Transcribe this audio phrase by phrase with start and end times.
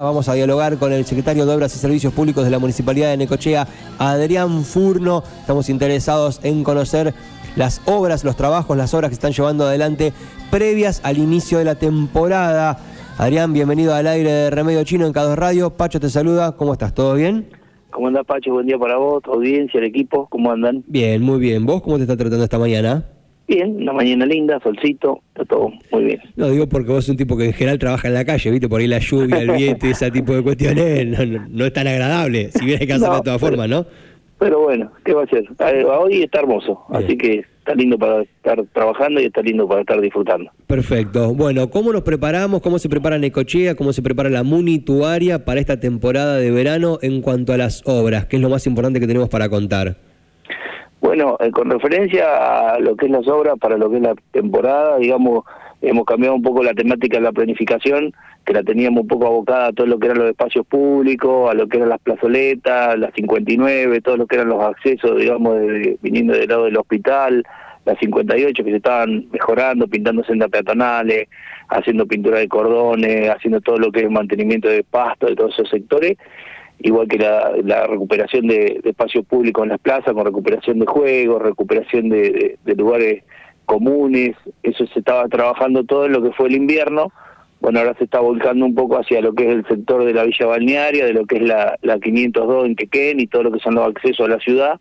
[0.00, 3.16] Vamos a dialogar con el secretario de Obras y Servicios Públicos de la Municipalidad de
[3.16, 3.66] Necochea,
[3.98, 5.24] Adrián Furno.
[5.40, 7.14] Estamos interesados en conocer
[7.56, 10.12] las obras, los trabajos, las obras que están llevando adelante
[10.52, 12.78] previas al inicio de la temporada.
[13.18, 15.70] Adrián, bienvenido al aire de Remedio Chino en Cados Radio.
[15.70, 16.94] Pacho te saluda, ¿cómo estás?
[16.94, 17.48] ¿Todo bien?
[17.90, 18.52] ¿Cómo andás, Pacho?
[18.52, 20.84] Buen día para vos, audiencia, el equipo, ¿cómo andan?
[20.86, 21.66] Bien, muy bien.
[21.66, 23.04] ¿Vos cómo te está tratando esta mañana?
[23.48, 26.20] Bien, una mañana linda, solcito, está todo muy bien.
[26.36, 28.68] No, digo porque vos sos un tipo que en general trabaja en la calle, ¿viste?
[28.68, 31.06] Por ahí la lluvia, el viento y ese tipo de cuestiones
[31.50, 33.86] no, es tan agradable, si bien hay que hacerlo de todas formas, ¿no?
[34.38, 35.44] Pero bueno, ¿qué va a ser?
[35.86, 40.00] Hoy está hermoso, así que está lindo para estar trabajando y está lindo para estar
[40.00, 40.50] disfrutando.
[40.66, 41.34] Perfecto.
[41.34, 42.60] Bueno, ¿cómo nos preparamos?
[42.60, 43.74] ¿Cómo se prepara Necochea?
[43.74, 48.26] ¿Cómo se prepara la Munituaria para esta temporada de verano en cuanto a las obras?
[48.26, 49.96] ¿Qué es lo más importante que tenemos para contar?
[51.00, 54.14] Bueno, eh, con referencia a lo que es las obras para lo que es la
[54.32, 55.44] temporada, digamos,
[55.80, 58.12] hemos cambiado un poco la temática de la planificación,
[58.44, 61.54] que la teníamos un poco abocada a todo lo que eran los espacios públicos, a
[61.54, 65.56] lo que eran las plazoletas, las 59, todo lo que eran los accesos, digamos,
[66.02, 67.44] viniendo del lado del hospital,
[67.84, 71.28] las 58 que se estaban mejorando, pintando sendas peatonales,
[71.68, 75.70] haciendo pintura de cordones, haciendo todo lo que es mantenimiento de pasto de todos esos
[75.70, 76.16] sectores
[76.80, 82.08] igual que la, recuperación de, espacios públicos en las plazas, con recuperación de juegos, recuperación
[82.08, 83.24] de, lugares
[83.66, 87.12] comunes, eso se estaba trabajando todo en lo que fue el invierno,
[87.60, 90.24] bueno, ahora se está volcando un poco hacia lo que es el sector de la
[90.24, 93.58] Villa Balnearia, de lo que es la, la 502 en Quequén y todo lo que
[93.58, 94.80] son los accesos a la ciudad,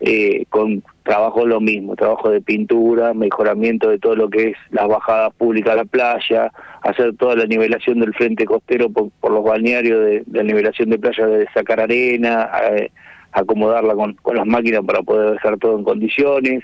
[0.00, 4.86] eh, con trabajo lo mismo, trabajo de pintura, mejoramiento de todo lo que es las
[4.86, 10.04] bajadas públicas a la playa, hacer toda la nivelación del frente costero por, los balnearios
[10.04, 12.50] de, la nivelación de playa, de sacar arena,
[13.32, 16.62] acomodarla con, con, las máquinas para poder dejar todo en condiciones.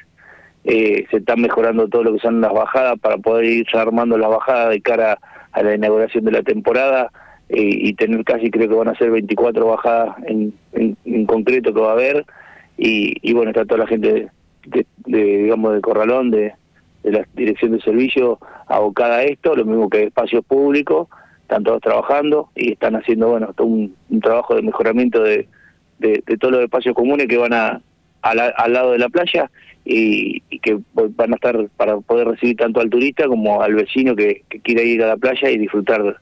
[0.65, 4.29] Eh, se están mejorando todo lo que son las bajadas para poder ir armando las
[4.29, 5.19] bajadas de cara
[5.53, 7.11] a la inauguración de la temporada
[7.49, 11.81] eh, y tener casi, creo que van a ser 24 bajadas en, en concreto que
[11.81, 12.27] va a haber
[12.77, 14.29] y, bueno, está toda la gente
[14.67, 16.55] de, digamos, de Corralón, de,
[17.05, 21.09] la Dirección de Servicio, abocada a esto, lo mismo que espacios públicos,
[21.43, 25.47] están todos trabajando y están haciendo, bueno, todo un, trabajo de mejoramiento de,
[25.99, 27.81] de, todos los espacios comunes que van a,
[28.23, 29.51] al lado de la playa
[29.85, 34.43] y, que van a estar para poder recibir tanto al turista como al vecino que,
[34.49, 36.17] que quiera ir a la playa y disfrutar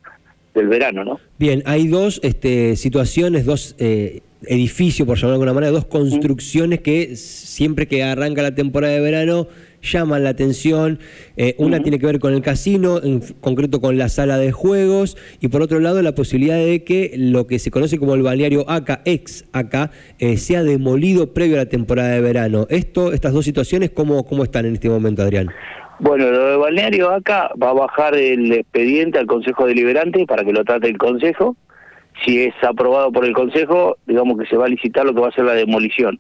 [0.55, 1.21] del verano, ¿no?
[1.39, 6.81] Bien, hay dos este, situaciones, dos eh, edificio, por llamarlo de alguna manera, dos construcciones
[6.81, 9.49] que siempre que arranca la temporada de verano
[9.83, 10.99] llaman la atención.
[11.37, 15.17] Eh, una tiene que ver con el casino, en concreto con la sala de juegos,
[15.41, 18.69] y por otro lado la posibilidad de que lo que se conoce como el balneario
[18.69, 22.67] ACA, ex ACA, eh, sea demolido previo a la temporada de verano.
[22.71, 25.49] Esto, estas dos situaciones, ¿cómo, cómo están en este momento, Adrián?
[25.99, 30.53] Bueno, lo de balneario ACA va a bajar el expediente al Consejo Deliberante para que
[30.53, 31.57] lo trate el Consejo
[32.25, 35.29] si es aprobado por el Consejo, digamos que se va a licitar lo que va
[35.29, 36.19] a ser la demolición.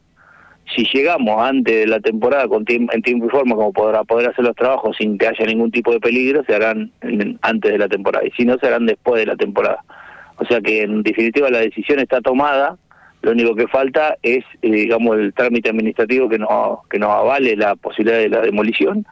[0.74, 4.44] Si llegamos antes de la temporada con en tiempo y forma como podrá poder hacer
[4.44, 6.92] los trabajos sin que haya ningún tipo de peligro, se harán
[7.42, 9.84] antes de la temporada y si no se harán después de la temporada.
[10.36, 12.78] O sea que en definitiva la decisión está tomada,
[13.22, 16.48] lo único que falta es eh, digamos el trámite administrativo que nos
[16.88, 19.04] que nos avale la posibilidad de la demolición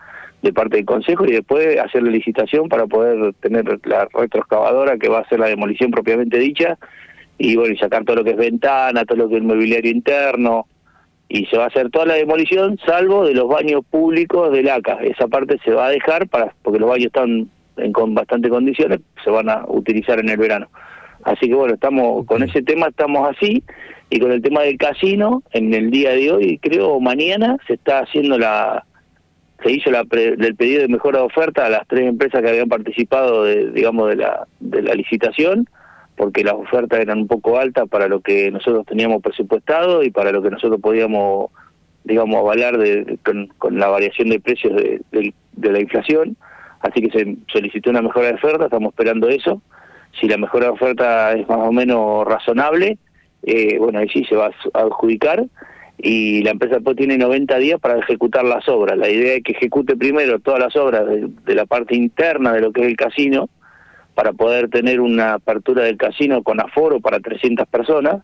[0.43, 5.09] de parte del Consejo y después hacer la licitación para poder tener la retroexcavadora que
[5.09, 6.79] va a hacer la demolición propiamente dicha
[7.37, 10.67] y bueno y sacar todo lo que es ventana, todo lo que es mobiliario interno
[11.29, 14.99] y se va a hacer toda la demolición salvo de los baños públicos del ACA.
[15.03, 19.01] Esa parte se va a dejar para porque los baños están en con bastante condiciones,
[19.23, 20.69] se van a utilizar en el verano.
[21.23, 23.63] Así que bueno, estamos con ese tema estamos así
[24.11, 28.01] y con el tema del casino en el día de hoy, creo mañana se está
[28.01, 28.85] haciendo la
[29.63, 32.69] se hizo la el pedido de mejora de oferta a las tres empresas que habían
[32.69, 35.69] participado, de, digamos, de la, de la licitación,
[36.17, 40.33] porque las ofertas eran un poco altas para lo que nosotros teníamos presupuestado y para
[40.33, 41.51] lo que nosotros podíamos,
[42.05, 43.19] digamos, avalar de,
[43.59, 46.37] con, la variación de precios de, de, la inflación.
[46.81, 49.61] Así que se solicitó una mejora de oferta, estamos esperando eso.
[50.19, 52.99] Si la mejora de oferta es más o menos razonable,
[53.43, 55.45] eh, bueno, ahí sí se va a adjudicar
[56.03, 58.97] y la empresa después tiene 90 días para ejecutar las obras.
[58.97, 62.73] La idea es que ejecute primero todas las obras de, la parte interna de lo
[62.73, 63.49] que es el casino,
[64.15, 68.23] para poder tener una apertura del casino con aforo para 300 personas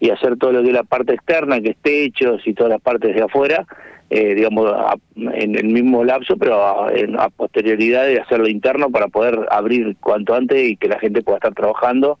[0.00, 2.80] y hacer todo lo que es la parte externa, que es techos y todas las
[2.80, 3.66] partes de afuera,
[4.10, 4.72] eh, digamos,
[5.16, 6.88] en el mismo lapso, pero a,
[7.18, 11.38] a posterioridad de hacerlo interno para poder abrir cuanto antes y que la gente pueda
[11.38, 12.18] estar trabajando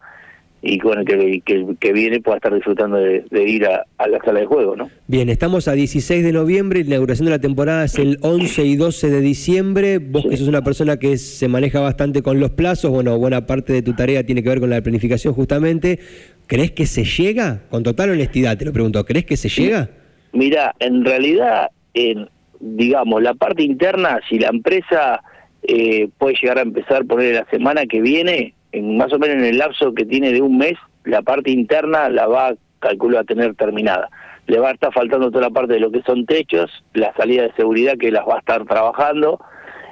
[0.66, 4.46] y bueno, que, que, que viene pueda estar disfrutando de, ir a, la sala de
[4.46, 4.88] juego, ¿no?
[5.06, 8.76] Bien, estamos a 16 de noviembre, la inauguración de la temporada es el 11 y
[8.76, 12.90] 12 de diciembre, vos que sos una persona que se maneja bastante con los plazos,
[12.90, 15.98] bueno, buena parte de tu tarea tiene que ver con la planificación justamente,
[16.46, 17.64] ¿crees que se llega?
[17.68, 19.90] Con total honestidad te lo pregunto, ¿crees que se llega?
[20.32, 22.30] Mira, en realidad, en,
[22.60, 25.20] digamos, la parte interna, si la empresa
[25.62, 29.44] eh, puede llegar a empezar poner la semana que viene, en más o menos en
[29.44, 30.74] el lapso que tiene de un mes,
[31.04, 34.10] la parte interna la va, calculo, a tener terminada.
[34.46, 37.44] Le va a estar faltando toda la parte de lo que son techos, la salida
[37.44, 39.40] de seguridad que las va a estar trabajando,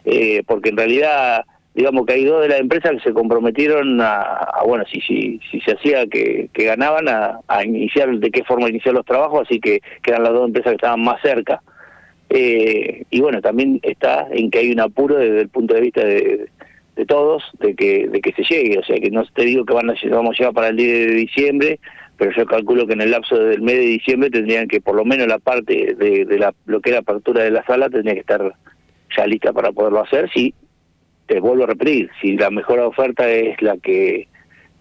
[0.04, 1.44] eh, porque en realidad,
[1.74, 5.60] digamos que hay dos de las empresas que se comprometieron a, bueno, si, si, si
[5.60, 9.60] se hacía que, que ganaban, a, a, iniciar, de qué forma iniciar los trabajos, así
[9.60, 11.62] que, que eran las dos empresas que estaban más cerca.
[12.34, 16.02] Eh, y bueno, también está en que hay un apuro desde el punto de vista
[16.02, 16.48] de,
[16.96, 19.74] de todos de que de que se llegue, o sea que no te digo que
[19.74, 21.80] van a, vamos a llegar para el 10 de diciembre,
[22.18, 25.04] pero yo calculo que en el lapso del mes de diciembre tendrían que por lo
[25.04, 28.14] menos la parte de, de la, lo que es la apertura de la sala tendría
[28.14, 28.54] que estar
[29.16, 30.54] ya lista para poderlo hacer, si
[31.26, 34.28] te vuelvo a repetir, si la mejor oferta es la que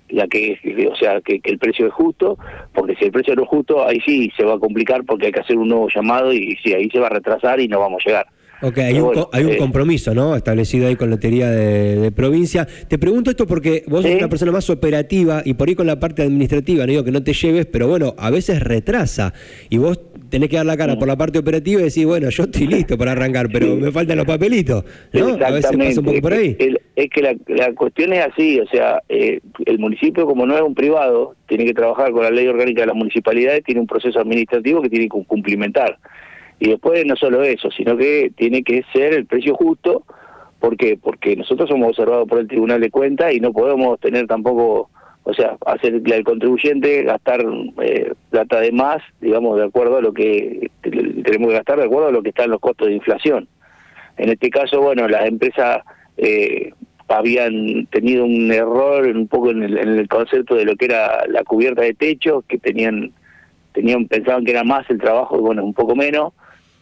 [0.10, 0.60] la que
[0.92, 2.38] o sea que, el precio es justo
[2.74, 5.32] porque si el precio no es justo ahí sí se va a complicar porque hay
[5.32, 8.04] que hacer un nuevo llamado y sí ahí se va a retrasar y no vamos
[8.06, 8.28] a llegar
[8.62, 10.36] Ok, hay, un, hay un eh, compromiso, ¿no?
[10.36, 12.68] Establecido ahí con Lotería de, Provincia.
[12.88, 16.00] Te pregunto esto porque vos sos una persona más operativa y por ahí con la
[16.00, 19.34] parte administrativa, no digo que no te lleves, pero bueno, a veces retrasa
[19.70, 20.00] y vos
[20.30, 22.98] tenés que dar la cara por la parte operativa y decir, bueno, yo estoy listo
[22.98, 25.28] para arrancar, pero me faltan los papelitos, ¿no?
[25.44, 26.56] A veces pasa un poco por ahí.
[26.96, 30.76] es que la, cuestión es así, o sea, eh, el municipio como no es un
[30.76, 34.82] privado, tiene que trabajar con la ley orgánica de las municipalidades, tiene un proceso administrativo
[34.82, 35.98] que tiene que cumplimentar.
[36.62, 40.04] Y después no solo eso, sino que tiene que ser el precio justo.
[40.60, 40.96] ¿Por qué?
[40.96, 44.92] Porque nosotros somos observados por el Tribunal de Cuentas y no podemos tener tampoco,
[45.24, 47.44] o sea, hacer el contribuyente gastar
[47.82, 52.10] eh, plata de más, digamos, de acuerdo a lo que tenemos que gastar, de acuerdo
[52.10, 53.48] a lo que están los costos de inflación.
[54.18, 55.80] En este caso, bueno, las empresas
[56.18, 56.74] eh,
[57.08, 61.26] habían tenido un error un poco en el, en el concepto de lo que era
[61.28, 63.14] la cubierta de techo, que tenían
[63.74, 66.34] tenían pensaban que era más el trabajo, bueno, un poco menos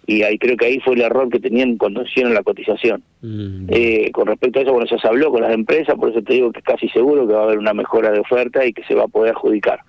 [0.09, 3.03] y ahí creo que ahí fue el error que tenían cuando hicieron la cotización.
[3.21, 6.23] Mm, eh, con respecto a eso, bueno, ya se habló con las empresas, por eso
[6.23, 8.73] te digo que es casi seguro que va a haber una mejora de oferta y
[8.73, 9.81] que se va a poder adjudicar.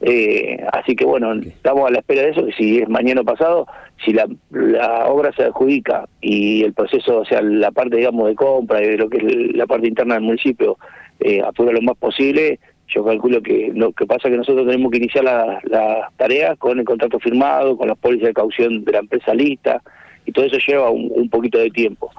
[0.00, 3.66] Eh, así que bueno, estamos a la espera de eso, que si es mañana pasado,
[4.02, 8.34] si la, la obra se adjudica y el proceso, o sea, la parte, digamos, de
[8.36, 10.78] compra y de lo que es la parte interna del municipio,
[11.20, 12.60] eh, apura lo más posible,
[12.94, 16.58] yo calculo que lo que pasa es que nosotros tenemos que iniciar las la tareas
[16.58, 19.82] con el contrato firmado, con la póliza de caución de la empresa lista,
[20.26, 22.10] y todo eso lleva un, poquito de tiempo.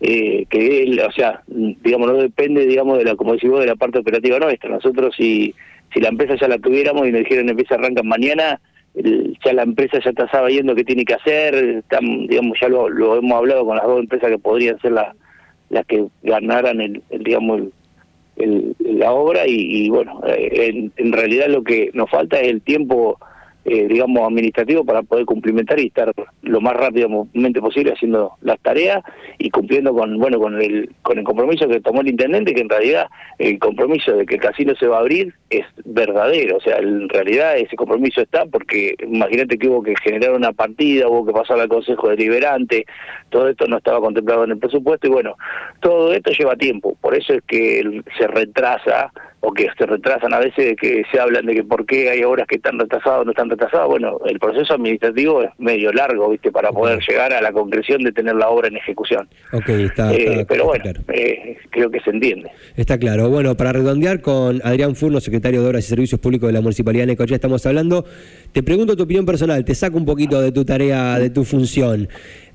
[0.00, 3.98] Eh, que o sea, digamos, no depende, digamos, de la, como decimos, de la parte
[3.98, 4.70] operativa nuestra.
[4.70, 5.54] Nosotros si,
[5.92, 8.60] si la empresa ya la tuviéramos y nos dijeran empieza arrancan mañana,
[8.94, 13.32] ya la empresa ya está sabiendo qué tiene que hacer, están, digamos, ya lo, hemos
[13.32, 15.14] hablado con las dos empresas que podrían ser las
[15.70, 17.72] las que ganaran el, el digamos, el,
[18.36, 22.62] el, la obra y, bueno, eh, en, en, realidad lo que nos falta es el
[22.62, 23.18] tiempo
[23.64, 26.12] eh, digamos, administrativo para poder cumplimentar y estar
[26.42, 29.02] lo más rápidamente posible haciendo las tareas
[29.38, 32.68] y cumpliendo con, bueno, con el, con el compromiso que tomó el intendente, que en
[32.68, 33.06] realidad
[33.38, 37.08] el compromiso de que el casino se va a abrir es verdadero, o sea, en
[37.08, 41.58] realidad ese compromiso está porque imagínate que hubo que generar una partida, hubo que pasar
[41.58, 42.84] al Consejo Deliberante,
[43.30, 45.36] todo esto no estaba contemplado en el presupuesto y bueno,
[45.80, 49.10] todo esto lleva tiempo, por eso es que se retrasa
[49.44, 52.46] o que se retrasan a veces, que se hablan de que por qué hay obras
[52.46, 53.86] que están retrasadas o no están retrasadas.
[53.86, 56.50] Bueno, el proceso administrativo es medio largo, ¿viste?
[56.50, 59.28] Para poder llegar a la concreción de tener la obra en ejecución.
[59.52, 62.50] Ok, está, eh, Pero bueno, eh, creo que se entiende.
[62.76, 63.28] Está claro.
[63.28, 67.02] Bueno, para redondear con Adrián Furno, secretario de Obras y Servicios Públicos de la Municipalidad
[67.02, 68.04] de Necochea, estamos hablando.
[68.52, 72.08] Te pregunto tu opinión personal, te saco un poquito de tu tarea, de tu función.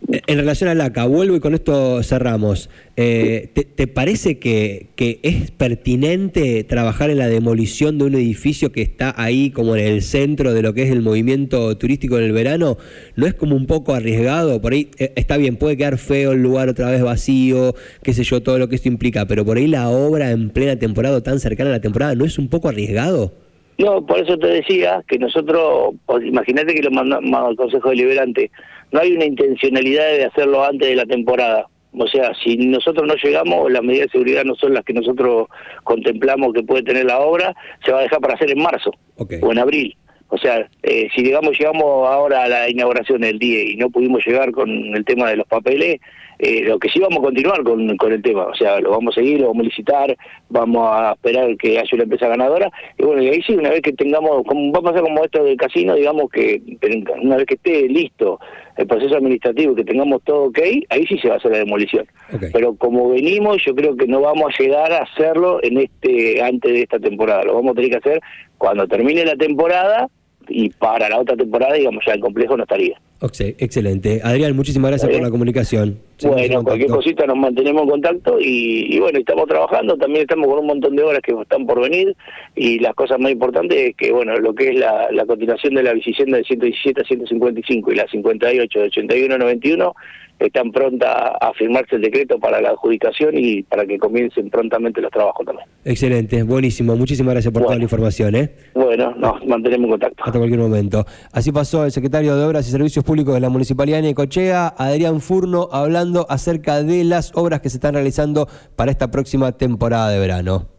[0.08, 2.70] En relación al ACA, vuelvo y con esto cerramos.
[2.96, 8.82] Eh, ¿te, parece que, que, es pertinente trabajar en la demolición de un edificio que
[8.82, 12.32] está ahí como en el centro de lo que es el movimiento turístico en el
[12.32, 12.78] verano?
[13.18, 14.62] ¿No es como un poco arriesgado?
[14.62, 18.24] Por ahí eh, está bien, puede quedar feo el lugar otra vez vacío, qué sé
[18.24, 21.40] yo, todo lo que esto implica, pero por ahí la obra en plena temporada tan
[21.40, 23.34] cercana a la temporada, ¿no es un poco arriesgado?
[23.80, 25.94] No, por eso te decía que nosotros,
[26.26, 28.52] imagínate que lo mandamos al Consejo Deliberante,
[28.92, 31.68] no hay una intencionalidad de hacerlo antes de la temporada.
[31.92, 35.48] O sea, si nosotros no llegamos, las medidas de seguridad no son las que nosotros
[35.84, 39.52] contemplamos que puede tener la obra, se va a dejar para hacer en marzo o
[39.52, 39.96] en abril.
[40.30, 44.24] O sea, eh, si digamos llegamos ahora a la inauguración del día y no pudimos
[44.26, 46.00] llegar con el tema de los papeles,
[46.40, 49.16] eh, lo que sí vamos a continuar con, con el tema, o sea, lo vamos
[49.16, 50.18] a seguir, lo vamos a licitar,
[50.50, 53.82] vamos a esperar que haya una empresa ganadora, y bueno, y ahí sí, una vez
[53.82, 56.62] que tengamos, como va a pasar como esto del casino, digamos que
[57.22, 58.40] una vez que esté listo
[58.78, 62.08] el proceso administrativo, que tengamos todo ok, ahí sí se va a hacer la demolición.
[62.54, 66.72] Pero como venimos, yo creo que no vamos a llegar a hacerlo en este antes
[66.72, 68.22] de esta temporada, lo vamos a tener que hacer
[68.58, 70.08] cuando termine la temporada
[70.50, 73.00] y para la otra temporada, digamos, ya el complejo no estaría.
[73.22, 74.22] Excelente.
[74.24, 76.00] Adrián, muchísimas gracias por la comunicación.
[76.24, 80.68] bueno, cualquier cosita nos mantenemos en contacto y, bueno, estamos trabajando, también estamos con un
[80.68, 82.16] montón de horas que están por venir
[82.56, 85.94] y las cosas más importantes es que, bueno, lo que es la, continuación de la
[85.94, 89.94] vicisienda de 117 a 155 y la 58 de 81 a 91
[90.40, 95.12] están prontas a firmarse el decreto para la adjudicación y para que comiencen prontamente los
[95.12, 95.68] trabajos también.
[95.84, 96.96] Excelente, buenísimo.
[96.96, 98.36] Muchísimas gracias por toda la información.
[98.36, 98.52] ¿eh?
[98.74, 100.24] Bueno, nos mantenemos en contacto.
[100.24, 101.06] Hasta cualquier momento.
[101.32, 105.22] Así pasó el secretario de Obras y Servicios Públicos de la Municipalidad de Necochea, Adrián
[105.22, 110.20] Furno, hablando acerca de las obras que se están realizando para esta próxima temporada de
[110.20, 110.79] verano.